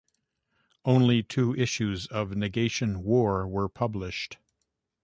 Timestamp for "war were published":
3.03-4.37